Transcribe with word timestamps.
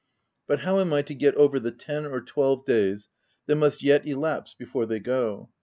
But 0.47 0.61
how 0.61 0.79
am 0.79 0.93
I 0.93 1.03
to 1.03 1.13
get 1.13 1.35
over 1.35 1.59
the 1.59 1.69
ten 1.69 2.07
or 2.07 2.21
twelve 2.21 2.65
days 2.65 3.07
that 3.45 3.57
must 3.57 3.83
yet 3.83 4.03
elapse 4.07 4.55
before 4.57 4.87
they 4.87 4.99
go? 4.99 5.51